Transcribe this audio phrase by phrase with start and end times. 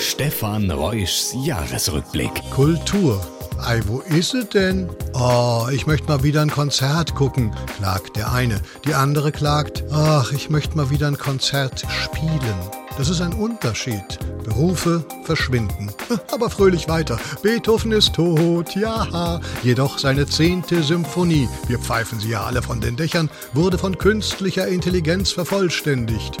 [0.00, 2.30] Stefan Reuschs Jahresrückblick.
[2.50, 3.20] Kultur.
[3.58, 4.88] Ei, wo ist es denn?
[5.14, 8.60] Oh, ich möchte mal wieder ein Konzert gucken, klagt der eine.
[8.86, 12.77] Die andere klagt, ach, ich möchte mal wieder ein Konzert spielen.
[12.98, 14.18] Das ist ein Unterschied.
[14.44, 15.92] Berufe verschwinden.
[16.32, 17.16] Aber fröhlich weiter.
[17.42, 19.40] Beethoven ist tot, ja.
[19.62, 24.66] Jedoch seine zehnte Symphonie, wir pfeifen sie ja alle von den Dächern, wurde von künstlicher
[24.66, 26.38] Intelligenz vervollständigt.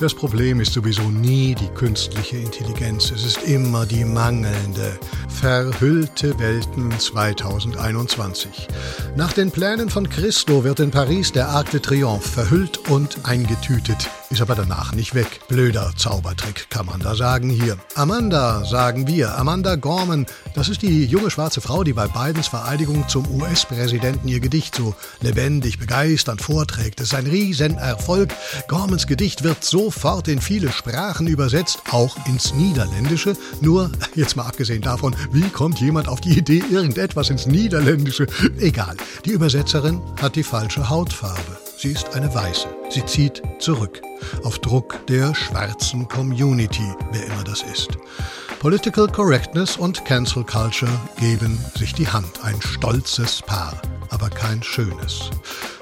[0.00, 4.98] Das Problem ist sowieso nie die künstliche Intelligenz, es ist immer die mangelnde.
[5.28, 8.68] Verhüllte Welten 2021.
[9.14, 14.08] Nach den Plänen von Christo wird in Paris der Arc de Triomphe verhüllt und eingetütet,
[14.30, 15.40] ist aber danach nicht weg.
[15.48, 17.78] Blöder Zaubertrick kann man da sagen hier.
[17.94, 23.08] Amanda, sagen wir, Amanda Gorman, das ist die junge schwarze Frau, die bei Bidens Vereidigung
[23.08, 27.00] zum US-Präsidenten ihr Gedicht so lebendig, begeisternd vorträgt.
[27.00, 28.34] Es ist ein Riesenerfolg.
[28.68, 33.36] Gormans Gedicht wird sofort in viele Sprachen übersetzt, auch ins Niederländische.
[33.60, 38.26] Nur, jetzt mal abgesehen davon, wie kommt jemand auf die Idee, irgendetwas ins Niederländische?
[38.58, 38.96] Egal.
[39.24, 41.67] Die Übersetzerin hat die falsche Hautfarbe.
[41.80, 42.66] Sie ist eine Weiße.
[42.90, 44.02] Sie zieht zurück.
[44.42, 47.90] Auf Druck der schwarzen Community, wer immer das ist.
[48.58, 52.42] Political Correctness und Cancel Culture geben sich die Hand.
[52.42, 55.30] Ein stolzes Paar, aber kein schönes.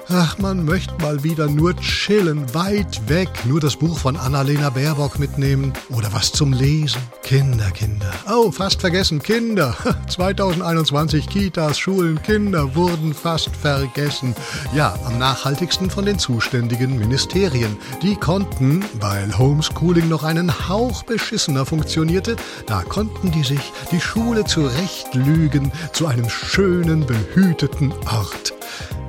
[0.09, 5.19] Ach, man möchte mal wieder nur chillen, weit weg, nur das Buch von Annalena Baerbock
[5.19, 7.01] mitnehmen oder was zum Lesen.
[7.23, 8.13] Kinder, Kinder.
[8.31, 9.75] Oh, fast vergessen, Kinder.
[10.07, 14.33] 2021 Kitas, Schulen, Kinder wurden fast vergessen.
[14.73, 17.75] Ja, am nachhaltigsten von den zuständigen Ministerien.
[18.01, 24.45] Die konnten, weil Homeschooling noch einen Hauch beschissener funktionierte, da konnten die sich die Schule
[24.45, 28.56] zurechtlügen zu einem schönen, behüteten Ort.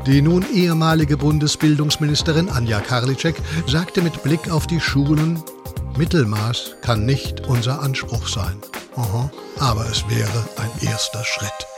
[0.09, 5.43] Die nun ehemalige Bundesbildungsministerin Anja Karliczek sagte mit Blick auf die Schulen,
[5.99, 8.57] Mittelmaß kann nicht unser Anspruch sein.
[8.97, 11.78] Aha, aber es wäre ein erster Schritt.